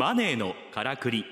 [0.00, 1.26] マネーのからくり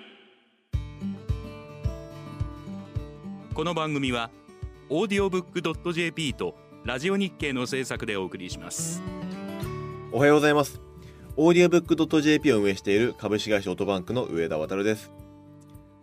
[3.54, 4.30] この番組は
[4.90, 9.02] オーディオブックドット JP とラジオ日経の制作でお送りします
[10.12, 10.82] おはようございます。
[11.38, 15.10] オーディオブックドット JP を運営している株式会社オートバンクの上田渉です。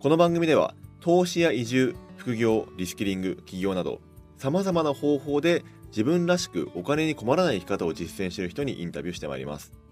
[0.00, 4.00] この番組では、投資や移住、副業、リスキリング、起業など、
[4.38, 9.85] 様々な方法で自分らしくお金に困らない生き方を実践している人にインタビューしてまいります。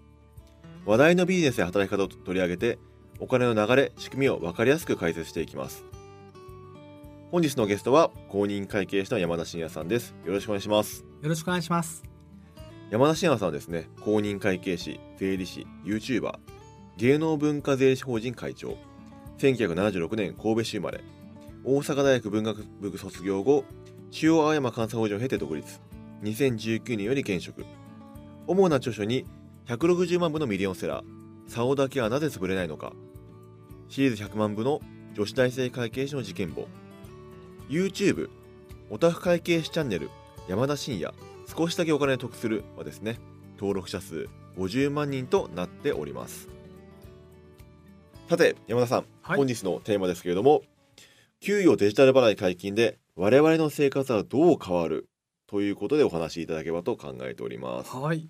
[0.85, 2.79] 話題のビジネスや働き方を取り上げて、
[3.19, 5.83] お金の流れ、仕組みを分かりやすく解説していきます。
[7.31, 10.15] 本日のゲストは、公認会計士の山田真也さんです。
[10.25, 11.03] よろしくお願いします。
[11.21, 12.15] よろしくお願いします。
[12.91, 16.33] 山田真也さんはですね公認会計士税理士 YouTuber
[16.97, 18.77] 芸能文化税理士法人会長
[19.39, 21.03] 1976年神戸市生まれ
[21.63, 23.65] 大阪大学文学部卒業後
[24.11, 25.79] 中央青山監査法人を経て独立
[26.21, 27.65] 2019年より現職
[28.45, 29.25] 主な著書に
[29.67, 31.05] 160万部のミリオンセラー
[31.47, 32.93] 「竿だけはなぜ潰れないのか」
[33.89, 34.81] シリーズ100万部の
[35.13, 36.67] 女子大生会計士の事件簿。
[37.69, 38.29] YouTube
[38.89, 40.09] オタフ会計士チャンネル
[40.47, 41.13] 山田真也
[41.47, 43.17] 少しだけお金を得するはですね
[43.57, 46.47] 登録者数50万人となっております。
[48.29, 49.37] さて山田さん、はい。
[49.37, 50.61] 本日のテーマですけれども
[51.39, 55.09] 給与デジタル払い解禁で我々の生活はどう変わる
[55.47, 57.95] ということでお話しいただければと考えております。
[57.95, 58.29] はい。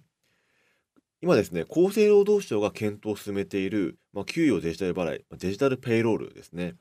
[1.22, 6.76] 今ですね厚生労働省が検討を進めている、まあ、給与デジタル払いまあデジタルペイロールですね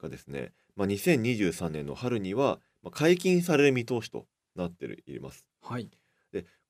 [0.00, 5.88] がですね、まあ、2023年の春にはまあ解禁される見通しとなっていますはい。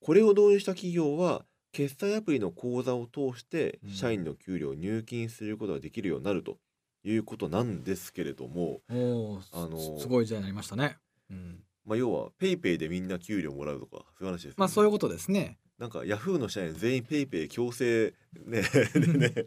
[0.00, 6.58] これを導入した企業は決済アプリの口座を通してうん社員の給料を入金することができるようになると
[7.04, 8.94] いうことなんですけれども、お
[9.34, 10.98] お、あのーすごい時代になりましたね。
[11.30, 11.60] うん。
[11.84, 15.58] まあ、要は PayPay でみんな給料もらうとかそういう話ですよね、まあそういうことですね。
[15.82, 18.14] なんかヤフーの社員全員 PayPay 強制
[18.46, 18.62] ね
[18.94, 19.44] でね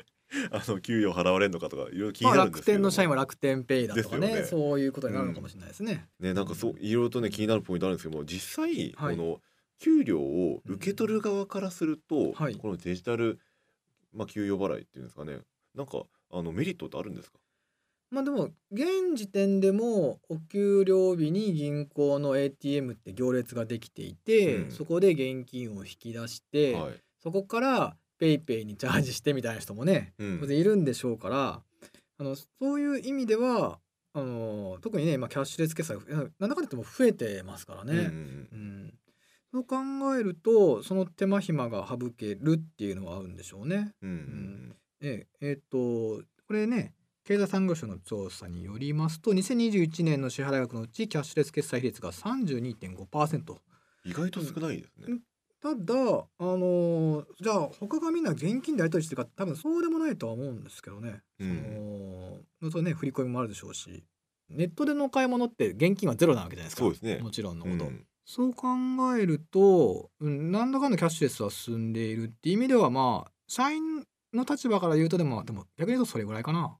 [0.51, 4.43] あの給料払われるのかとかいろいろ気になるんですけれども、天の社員は楽天ペイだとかねね。
[4.43, 6.09] そういうことになるのかもしれないですね。
[6.19, 9.15] ねなんかそういろいろとね気になるポイントあるんですけども実際こはい。
[9.15, 9.39] の
[9.79, 12.55] 給料を受け取る側からすると、はい。
[12.57, 13.39] このデジタル、
[14.11, 15.39] まあ、給与払いっていうんですかね。
[15.73, 17.39] なんかあのメリットってあるんですか？
[18.11, 24.71] まあでも現時点でもお給料日に銀行の ATM って行列ができていて、うん。
[24.71, 30.39] そこで現金を引き出して、はい、そこからペイペイにチャージしてみたいな人もねうん。
[30.39, 31.61] 当然いるんでしょうから
[32.17, 33.79] あのそういう意味では
[34.13, 38.03] あの特にね今キャッシュレス決済いやなんだかんだ言っても増えてますからうんうんね。
[38.03, 38.93] うん。
[39.51, 39.75] そう考
[40.17, 43.91] えるとその手間暇が省けるっていうのはあるんでしょうね。
[44.01, 44.09] うん。
[44.09, 44.75] うん。
[45.01, 46.93] えええーっとこれね
[47.25, 53.55] 経済産業省の調査によりますと2021年の支払額のうちキャッシュレス決済比率が32.5%。
[54.05, 55.17] 意外と少ないですね。
[55.59, 61.23] ただあのーじゃあ他がみんな現金でやり取りしてるか多分そうでもないとは思うんですけどね。
[61.39, 64.03] うんそのそれね振り込みもあるでしょうし
[64.49, 66.83] ネットでの買い物って現金はゼロなわけじゃないですか。
[66.83, 67.85] そうですねもちろんのこと。
[67.85, 68.67] うんそう考
[69.15, 74.03] えると、うん、なんだかんだキャッシュレスは進んでいるっていう意味ではまあ社員
[74.33, 76.75] の立場から言うとでもでも逆に言うとそれぐらいかな。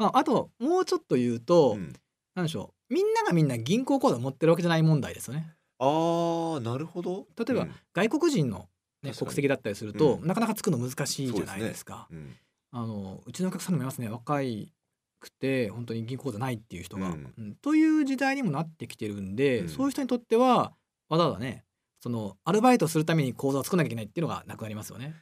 [0.00, 1.92] まあ、あともうちょっと言うと、うん。
[2.34, 5.52] なんでしょうみんながみんな銀行口座持ってるわけじゃない問題ですよね。
[5.78, 7.26] あーなるほど。
[7.36, 7.74] 例えばうん。
[7.92, 8.66] 外国人の、
[9.02, 10.26] ね、国籍だったりすると、うん。
[10.26, 12.08] なかなかつくの難しいじゃないですか。
[12.10, 12.34] うん。
[12.72, 14.08] あのうちのお客さんでもいますね。
[14.08, 14.72] 若い
[15.20, 17.34] くて本当に銀行口座ないっていう人が、うん。
[17.36, 17.54] うん。
[17.56, 19.68] という時代にもなってきてるんで、うん。
[19.68, 20.72] そういう人にとっては
[21.10, 21.64] わざわざね
[22.00, 25.14] そのアルバイトするために口座を作らなきゃいけないっていうのがなくなりますよね。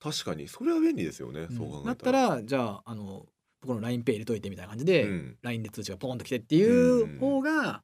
[0.00, 0.46] 確かに。
[0.48, 1.46] それは便利ですよね。
[1.50, 2.20] うんそう考えたら。
[2.20, 3.26] だったらじゃああの
[3.60, 7.82] 僕の LINEPay 入れといてみたいな感じで、うん LINE で通知がポンと来てっていう方が、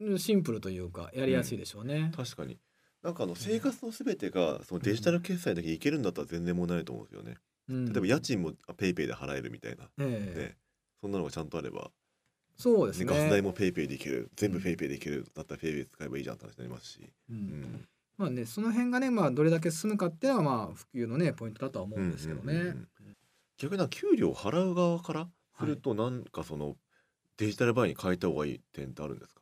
[0.00, 2.10] うんシンプルというかやりやすいでしょうね。
[2.14, 2.58] 確かに。
[3.02, 7.36] なんかあの生活のすべてがそのデジタル決済だけいけるんだったら全然問題ないと思うんですよね。
[7.68, 9.84] うん例えば家賃もペイペイで払えるみたいな。
[10.00, 10.56] ええね。
[11.00, 11.90] そんなのがちゃんとあれば、
[12.56, 13.04] そうですね。
[13.06, 17.00] ガス代も PayPay でいける、全部 PayPay でいけるだったら PayPay 使えばいいじゃんって話になりますし。
[17.30, 17.88] ううんん。
[18.16, 22.52] まあねその辺がねまあどれだけ進むかっていうのはまあ普及のねポイントだとは思うんですけどね。
[22.54, 22.88] うんうんうんうん
[23.58, 25.28] 逆に給料を払う側から
[25.58, 26.76] するとなんかその
[27.36, 29.40] デジタル払いに変えた方がいい点ってあるんですか？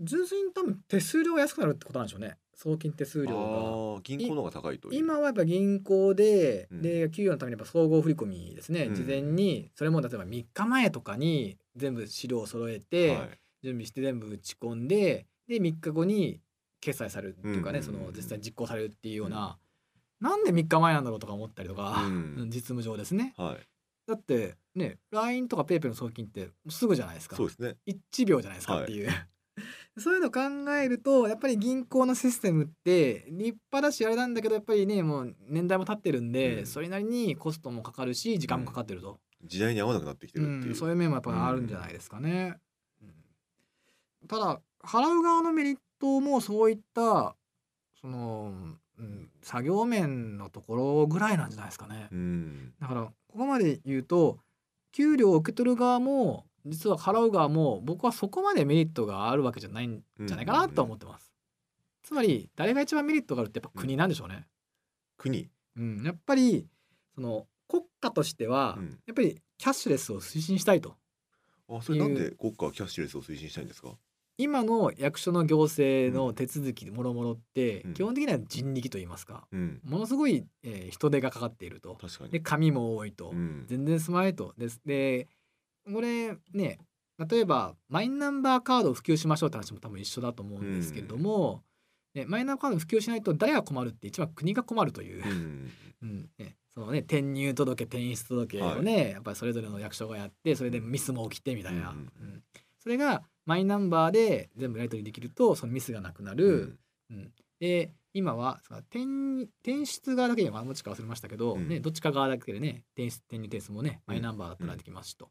[0.00, 2.36] 純粋に多分手数料が安くなるってことなんでしょうね。
[2.54, 4.00] 送金手数料が。
[4.02, 6.82] 銀行の方が高いと今はやっぱ銀行で、うん。
[6.82, 8.94] で給与のためにやっぱ総合振込ですね、うん。
[8.94, 13.28] 事前にそれも例えば3日前とかに全部資料を揃えて、はい。
[13.62, 16.40] 準備して全部打ち込んでで3日後に
[16.80, 18.00] 決済されるっていうかね、うんうんうん。
[18.00, 19.58] その実際に実行されるっていうような、
[20.26, 22.46] なんで3日前なんだろうとか思ったりとか、うん。
[22.48, 23.32] 実務上ですね。
[23.36, 23.58] はい。
[24.08, 27.36] だってね LINE とか PayPay の送金ってすぐじゃないですか。
[27.36, 27.76] そうですね。
[27.86, 28.84] 1秒じゃないですかはい。
[28.84, 29.10] っていう、
[29.98, 30.40] そういうの考
[30.74, 36.66] えるとやっぱり銀行のシステムって立派だしあれなんだけどやっぱりねもう年代も経ってるんで、うん。
[36.66, 42.58] それなりにコストもかかるし時間もかかってると、時代に合わなくなってきてうんるっていう、そういう面もやっぱあるんじゃないですかね。
[43.00, 44.28] うん。
[44.28, 47.36] ただ払う側のメリットもそういった
[48.00, 52.08] その、うん、作業面のところぐらいなんじゃないですかね。
[52.10, 54.38] うんだからここまで言うと
[54.92, 61.30] 給料を受け取る側も実は払う側も僕はそこまでメリットがあるわけじゃないんじゃないかなとは思ってます。
[62.02, 64.46] つまり誰が一番メリットがあるってやっぱ国なんでしょうね。
[65.18, 66.66] 国、うん、やっぱり
[67.14, 70.96] その国家としてはうんやっぱりキャッシュレスを推進したいと。
[71.68, 73.90] あそれなんで国家はキャッシュレスを推進したいんですか？
[74.38, 77.94] 今の役所の行政の手続きもろもろってうん。
[77.94, 79.80] 基本的には人力と言いますかうん。
[79.84, 81.94] ものすごい、えー人手がかかっていると。
[81.94, 82.30] 確かに。
[82.30, 83.30] で紙も多いと。
[83.30, 83.64] うん。
[83.66, 84.52] 全然スマイと。
[84.58, 85.28] ですで
[85.92, 86.78] これね
[87.18, 91.62] 例えばマイナンバーカードを普及しましょうって話も多分一緒だと思うんですけれども、
[92.14, 95.24] ね、マイナンバーカード普及しないと誰が困るって一番国が困るという。
[95.24, 95.70] う、ん。
[96.02, 96.30] うん。
[96.38, 101.96] ね、そのね転入届転出届をね、やっぱりそれぞれの役所がやってそれでミスも起きてみたいな、うん。
[101.96, 102.42] うん。
[102.78, 106.78] それがマイナンバーで全部やり取りできるとそのミスがなくなる、
[107.10, 107.32] うん。
[107.58, 109.04] で今は転
[109.62, 111.68] 転出側だけでもどっちか忘れましたけど、うん。
[111.68, 115.30] ね、どっちか側だけでね転出転入転出もねマイナンバーだったらできますしと、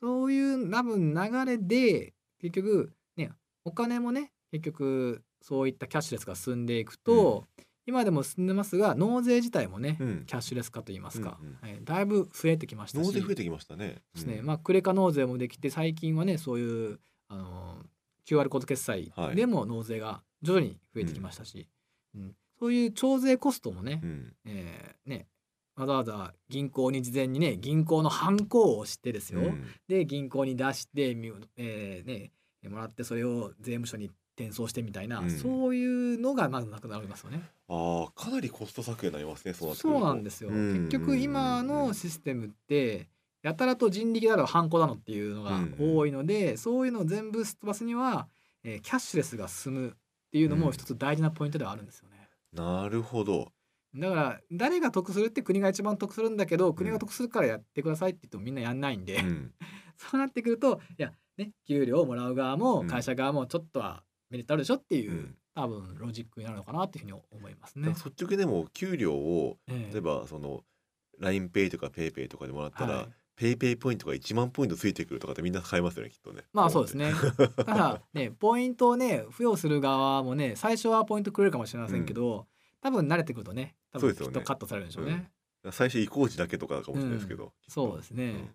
[0.00, 3.30] そういう多分流れで結局ね
[3.64, 7.46] お金もね結局そういったキャッシュレスが進んでいくと、
[7.86, 10.24] 今でも進んでますが納税自体もね、うん。
[10.26, 11.58] キャッシュレス化といいますか、うんうん。
[11.60, 13.06] はい、だいぶ増えてきましたし。
[13.06, 14.02] 納税増えてきましたね。
[14.14, 14.46] ですね、うん。
[14.46, 17.00] まあクレカ納税もできて最近はねそういう
[17.32, 17.76] あの
[18.26, 21.68] QR コード決済はいでも納税が徐々に増えてきましたし、
[22.14, 22.34] うん。
[22.58, 24.32] そういう徴税コストもね、うん。
[24.44, 25.26] えーね
[25.74, 29.64] わざわざ銀行に事前にね銀行のハンコを押してですよ、うん。
[29.88, 32.30] で銀行に出してみ、えーね、
[32.68, 35.30] もらってそれを税務署に転送してみたいな、うん。
[35.30, 37.40] そういうのがまずなくなりますよね。
[37.68, 40.88] ああかなりコスト削減になりますねそうなんですよ、うん。
[40.90, 43.08] 結局今のシステムって
[43.42, 48.28] やたらと人力だろハンコだのっていうのがうん多いので、そういうのを全部すっ飛ばすには、
[48.62, 49.92] えーキャッシュレスが進むっ
[50.30, 52.28] ていうのも一つ大事なポイントではあるんですよね。
[52.52, 53.52] なるほど。
[53.94, 59.52] だから誰が得するって国が一番得するんだけど国が得するからやってくださいって言ってもみんなやんないんで、うん。
[59.98, 62.86] そうなってくるといやね給料をもらう側もうん。
[62.86, 65.36] 会社側もちょっとはメリットあるでしょっていう、うん。
[65.54, 67.88] 多分ロジックになるのかなっていうふうに思いますね。
[67.88, 69.92] 率直でも給料をええ。
[69.92, 70.64] 例えばその
[71.20, 77.12] LINEPay とか PayPay とかでもらったら、はい PayPay ポイントが1万ポイントついてくるとかってみんな買いますよねきっとねまあそうですね。
[77.56, 82.46] ただねポイントをね付与する側もね最初はポイントくれるかもしれませんけど、
[82.80, 85.30] 多分慣れてくるとね多分きっとカットされるんでしょうね。
[85.70, 88.52] 最初移行時だけとかかもしれないですけど、きっとそうですね。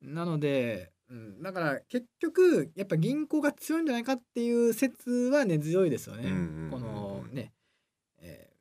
[0.00, 6.30] なので、うん、だから結局やっぱ銀行が強いんじゃないかっていう説は根強いですよね。
[6.30, 7.52] うんうんうんうんこのね、
[8.18, 8.54] えー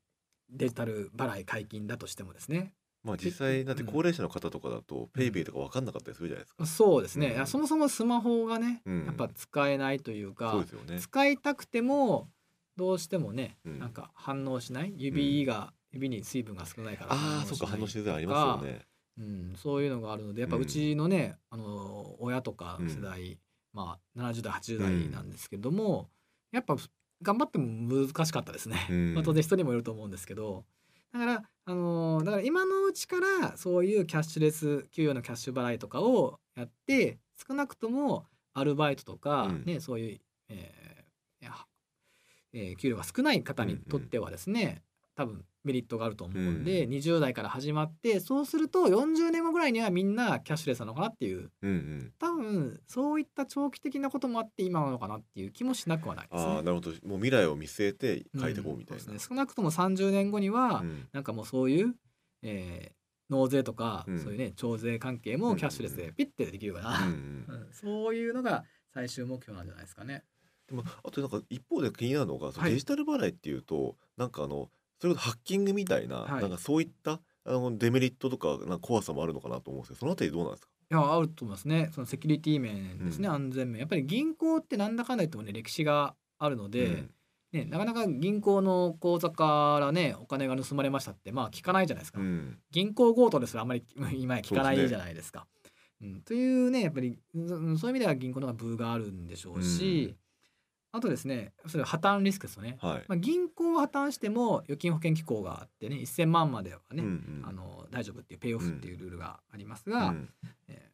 [0.54, 2.74] デジタル払い解禁だとしてもですね。
[3.04, 3.88] まあ実際だってうん。
[3.88, 7.36] 高齢者の方とかだと PayPay とか分かんなかったりするじゃないですか、そうですね。
[7.38, 7.48] うん。
[7.48, 9.06] そもそもスマホがね、うん。
[9.06, 11.00] やっぱ使えないというか、そうですよね。
[11.00, 12.30] 使いたくても
[12.78, 13.80] どうしてもね、うん。
[13.80, 14.94] なんか反応しない。
[14.96, 18.82] 指が、指に水分が少ないからああそっか反応しづらいありますよね。
[19.20, 20.62] うん、そういうのがあるのでやっぱうん。
[20.64, 23.38] うちのね、あの親とかの世代、
[23.74, 26.10] まあ70代80代なんですけども、
[26.52, 26.76] やっぱ
[27.22, 28.88] 頑張っても難しかったですね。
[28.90, 29.14] うん。
[29.14, 30.66] まあ当然人にもよると思うんですけど
[31.14, 39.64] だから、あのーだから今のうちからそういうキャッシュレス給与のキャッシュ払いとかをやって少なくともアルバイトとか、うん。
[39.66, 41.48] ね、そういう、えー
[42.54, 44.84] えー給料が少ない方にとってはですね、
[45.16, 51.52] 多分メリットがあると思うんで、20代から始まってそうすると40年後ぐらいにはみんなキャッシュレスなのかなっていう。
[51.62, 52.14] うんうん。
[52.20, 56.52] 多分そういった長期的なこともあって今なのかなっていう気もしなくはないですね。
[56.52, 56.92] ああなるほど。
[57.08, 61.08] もう未来を見据えて書いていこうみたいな、うですね、少なくとも30年後には、うん。
[61.14, 61.96] なんかもうそういう、
[62.42, 62.94] えー
[63.30, 64.20] 納税とか、うん。
[64.20, 67.62] そういうね徴税関係もキャッシュレスでピッてできるような、うんうん。
[67.62, 67.74] うん。
[67.74, 70.24] そういうのが最終目標なんじゃないですかね。
[70.68, 72.72] でもあとなんか一方で気になるのが、はい。
[72.72, 74.70] デジタル払いっていうとなんかあの
[75.04, 76.42] それこそハッキングみたいな、はい。
[76.42, 80.70] なんかそういったあのデメリットとかな怖さもあるのかなと思うんですけどそのあたりどうなんですか？
[80.92, 81.90] いやあると思いますね。
[81.94, 83.34] そのセキュリティ面ですね、うん。
[83.34, 83.80] 安全面。
[83.82, 87.10] やっぱり銀行ってなんだかんだ言ってもね歴史があるので、うん。
[87.52, 92.22] ね、なかなか銀行の口座からねお金が盗まれましたってまあ聞かないじゃないですか。
[92.22, 92.60] うん。
[92.72, 93.84] 銀行強盗ですらあんまり
[94.14, 95.48] 今や聞かないじゃないですか。
[96.02, 100.16] うん、というねやっぱりうんそういう意味では銀行の方が分があるんでしょうし、
[100.96, 102.78] あとですねそれは破綻リスクですよね。
[102.80, 107.44] はい、まあ、銀行は破綻しても預金保険機構があってね1,000万まではね、うんうん。
[107.46, 110.30] あの大丈夫っていうペイオフっていうルールがありますが、うん。
[110.70, 110.94] えー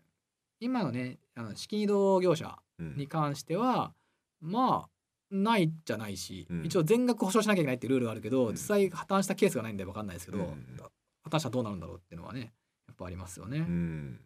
[0.62, 3.94] 今のねあの資金移動業者うんに関しては
[4.42, 4.90] まあ
[5.32, 6.66] ないじゃないし、うん。
[6.66, 8.52] 一応全額保証しなきゃいけないっていうルールがあるけど、うん。
[8.54, 10.78] 実際破綻したケースがないんで分かんないですけど、うん。
[11.24, 12.54] 破綻したらどうなるんだろうっていうのはね
[12.88, 13.60] やっぱありますよね。
[13.60, 14.20] うん。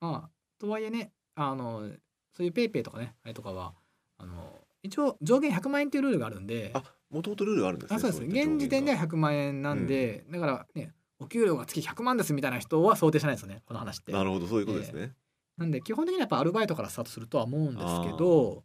[0.00, 1.88] まあとはいえねあの
[2.32, 3.74] そういうペイペイとかねあれとかは
[4.18, 6.70] あの一応上限100万円っていうルールがあるんで。
[6.74, 8.22] あもともとルールがあるんですねあそうです。
[8.22, 14.12] 現時点では100万円なんで、だからねお給料が月100万ですみたいな人は想定しないですよねこの話って。
[14.12, 15.12] なるほどそういうことですね、
[15.56, 18.62] なんで基本的にはやっぱアルバイトからスタートするとは思うんですけど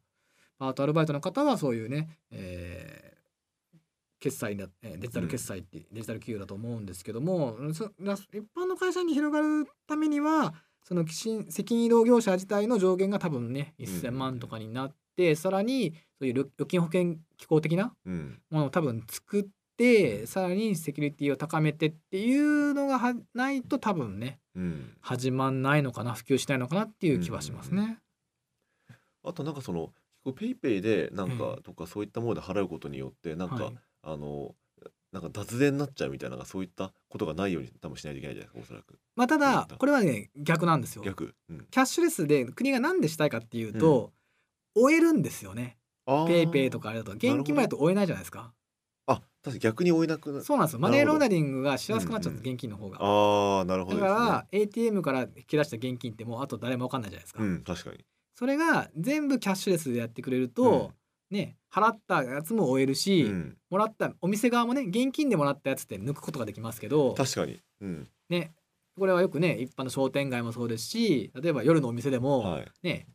[0.59, 3.15] パートアルバイトの方はそういうね、えー
[4.17, 10.53] 決済だえーデジタル決済って、デジタル給与だと思うんですけどもそな一般の会社に広がるためには
[10.83, 18.39] その責責任移動業者自体の上限が多分ね1,000万とかになって、さらにそういう預預金保険機構的なうん。
[18.49, 19.45] ものを多分作っ
[19.77, 27.99] てさらにセキュリティを高めてっていうのがはないと多分ねうん、始まんないのかな普及しないのかなっていう気はしますね。
[29.23, 29.91] あとなんかその
[30.33, 33.75] PayPay でなんかええとかそういったもので払うことによってなんか、はい。
[34.03, 34.55] あの
[35.11, 38.99] なんか脱税になっちゃうみたいなそういったことがないように多分しないといけないじゃないですかおそらく。
[39.15, 41.03] まあ、ただこれはね逆なんですよ。
[41.03, 44.11] 逆、うん、キャッシュレスで国が何でしたいかっていうと、
[44.75, 45.77] 追えるんですよね。
[46.27, 47.13] PayPay とかあれだと。
[47.13, 48.53] 現金までだと追えないじゃないですか。
[49.07, 50.79] あ確かに逆に追えなくなそうなんですよ。
[50.79, 52.53] マネーロンダリングがしやすくなっちゃうんです、うん。
[52.53, 52.97] 現金の方が。
[52.99, 54.15] ああなるほどですね。
[54.15, 57.43] から ATM から引き出した現金ってもうあと誰も分かんないじゃないですか。
[57.43, 58.05] うん確かに。
[58.35, 60.91] それが全部キャッシュレスでやってくれると、
[61.31, 68.07] ね払ったやつも追えるし、うん、もらったお店側もね現金でもらったやつって抜くことができますけど確かに、うん。
[68.29, 68.51] ね
[68.97, 73.07] これはよくね一般の商店街もそうですし例えば夜のお店でも、はい、ね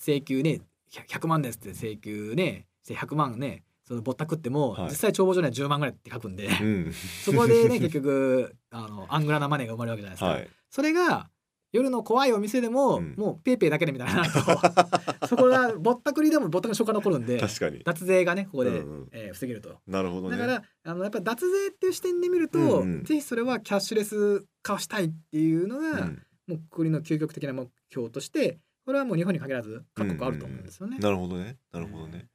[0.00, 0.60] 請求ね
[1.00, 2.66] 100 100万ですって請求ね。
[2.84, 3.64] して100万ね。
[3.86, 4.90] そのぼったくっても、はい。
[4.90, 6.92] 実際帳簿上には10万ぐらいって書くんで、うん、
[7.24, 10.48] そこでね結局あのアングラなマネーが生まれるわけじゃないですか、はい。
[10.70, 11.28] それが
[11.74, 13.14] 夜の怖いお店でも、うん。
[13.16, 14.24] もうペイペイだけでみたいにな
[15.28, 17.82] そこがぼったくりでもぼったくり証拠が残るんで確かに。
[17.84, 19.08] 脱税がねここで、うんうん。
[19.12, 19.80] えー防げると。
[19.86, 20.36] なるほどね。
[20.38, 23.04] だからあのやっぱり脱税っていう視点で見ると、うんうん。
[23.04, 26.22] ぜひそれはキャッシュレス化したいっていうのが、うん。
[26.46, 30.98] もう国の究極的な目標としてこれはもう日本に限らず各国あると思うんですよね。
[30.98, 31.56] なるほどね。
[31.72, 32.28] なるほどね、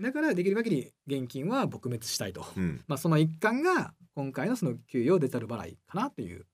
[0.00, 6.46] だからできる限り現金は撲滅したいと、うん、まあ、その一環が今回のその給与デジタル払いかなという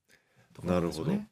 [0.53, 1.27] ところなんですよね。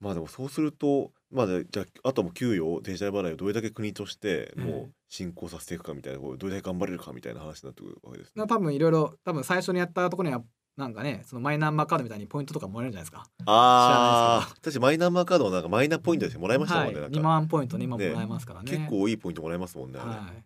[0.00, 8.32] まあでもそうするとまあでじゃああともう給与デジタル払いをどれだけ国としてもえう進行させていくかみたいなこうどれだけ頑張れるかみたいな話になってくるわけですね。
[8.34, 8.46] まあ。
[8.48, 10.42] 多分いろいろ多分最初にやったところには
[10.76, 13.26] なんかねそのマイナンバーカードみたいにポイントとかもらえるんじゃないですか。
[13.44, 17.28] ああ確かにマイナンバーカードもなんかマイナポイントでもらいましたもんね、はい、2なんか。
[17.28, 18.70] 万ポイントね今もらえますからね。
[18.70, 20.44] 結構いいポイントもらえますもんねはい、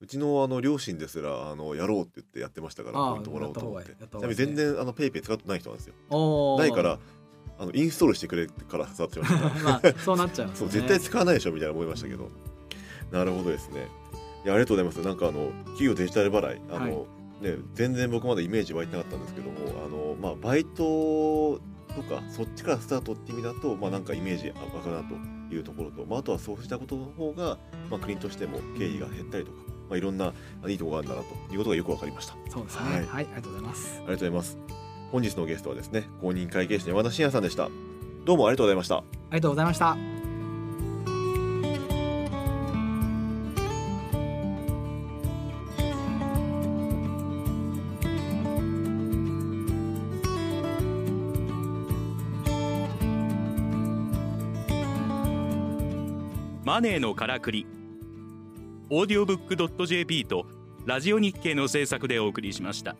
[0.00, 3.94] うちのあの両親ですらあのやろうって言ってやってましたからポイントもらおうと思って。
[4.34, 5.94] 全然あの PayPay 使ってない人なんですよ。
[6.58, 6.98] ないから
[7.58, 9.48] あのインストールしてくれからスタートしました。
[9.62, 10.72] まあそうなっちゃいますよね。
[10.72, 12.30] そう絶対使わないでしょみたいな思いましたけど。
[13.10, 13.88] なるほどですね。
[14.44, 15.06] いやありがとうございます。
[15.06, 17.06] なんかあの企業デジタル払いあの、
[17.42, 21.60] ね全然僕まだイメージ湧いてなかったんですけどもあのまあバイト
[21.94, 25.14] とかそっちからスタートって意味だとまあなんかイメージ湧くなと
[25.54, 27.58] いうところと、まあ、あとはそうしたことの方が、
[27.90, 29.58] まあ、国としても経費が減ったりとか、
[29.90, 30.32] まあ、いろんな
[30.66, 32.84] いいところがあるんだなということがよくわかりましたそうですね。
[32.84, 33.88] はいはい、ありがとうございます。
[33.88, 34.58] ありがとうございます
[35.10, 37.68] 本日のゲストはですね公認会計士の山田真也さんでした
[38.24, 40.11] どうもありがとうございましたありがとうございました。
[56.82, 57.66] ネーのからくり
[58.90, 60.46] オーディオブック JP と
[60.84, 62.96] ラジオ日経の制作でお送りしました。